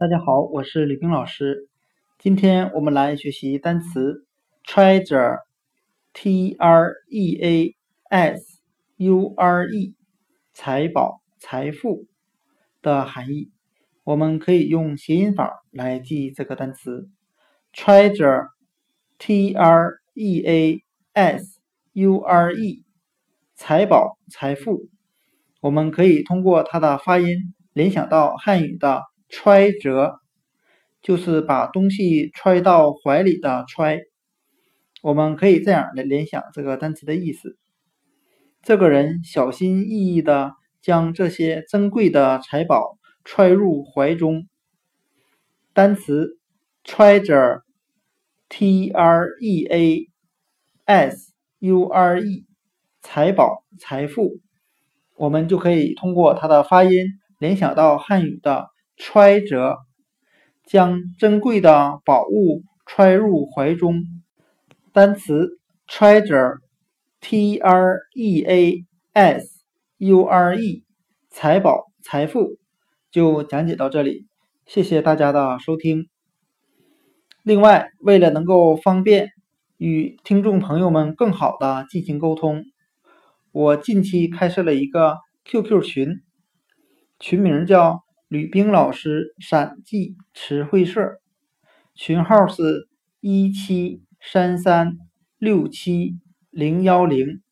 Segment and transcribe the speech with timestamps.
[0.00, 1.68] 大家好，我是李冰老师。
[2.18, 4.24] 今天我们来学习单词
[4.64, 7.76] treasure，t r e a
[8.08, 8.62] s
[8.96, 9.94] u r e，
[10.54, 12.06] 财宝、财富
[12.80, 13.50] 的含义。
[14.04, 17.10] 我们可以用谐音法来记这个单词
[17.74, 20.82] treasure，t r e a
[21.12, 21.60] s
[21.92, 22.84] u r e，
[23.54, 24.88] 财宝、财富。
[25.60, 29.02] 我们可以通过它的发音联想到汉语的。
[29.32, 30.18] 揣着
[31.02, 34.00] 就是把东西揣到怀里的揣，
[35.02, 37.56] 我们可以这样来联想这个单词的意思：
[38.60, 40.50] 这个人小心翼翼的
[40.82, 44.48] 将这些珍贵的财宝揣入怀中。
[45.72, 46.40] 单词
[46.84, 50.08] treasure，t r e a
[50.86, 52.46] s u r e，
[53.00, 54.40] 财宝、财富，
[55.20, 56.92] 我们就可以通过它的发音
[57.38, 58.70] 联想到汉语的。
[59.02, 59.78] 揣着，
[60.66, 64.02] 将珍贵的宝物揣入怀中。
[64.92, 69.64] 单词 treasure，t r e a s
[69.96, 70.84] u r e，
[71.30, 72.58] 财宝、财富，
[73.10, 74.26] 就讲解到这里。
[74.66, 76.08] 谢谢大家的收听。
[77.42, 79.30] 另外，为了能够方便
[79.78, 82.64] 与听众朋友们更好的进行沟通，
[83.52, 86.22] 我近期开设了一个 QQ 群，
[87.18, 88.04] 群名叫。
[88.30, 91.20] 吕冰老师闪记词汇社
[91.96, 94.98] 群号是一七三三
[95.36, 96.14] 六七
[96.50, 97.42] 零幺零。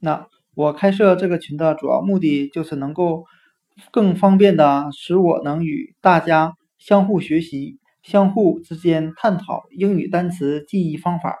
[0.00, 3.24] 那我开设这个群的主要目的就是能够
[3.90, 11.38] 更方便的使我能与大家相互学习、相互之间探讨英语单词记忆方法。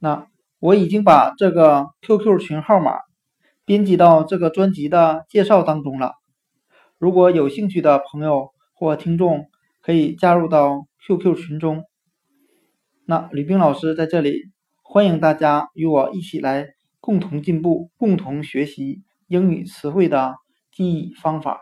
[0.00, 0.26] 那
[0.62, 2.92] 我已经把这个 QQ 群号码
[3.64, 6.12] 编辑到这个专辑的介绍当中了。
[6.98, 9.48] 如果有兴趣的朋友或听众，
[9.80, 11.82] 可以加入到 QQ 群中。
[13.06, 14.52] 那吕冰老师在这里
[14.84, 16.68] 欢迎大家与我一起来
[17.00, 20.36] 共同进步、共同学习英语词汇的
[20.70, 21.60] 记忆方法。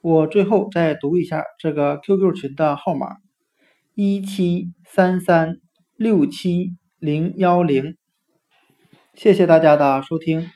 [0.00, 3.18] 我最后再读一下这个 QQ 群的号码：
[3.94, 5.58] 一七三三
[5.94, 7.98] 六七零幺零。
[9.16, 10.50] 谢谢大家的收听。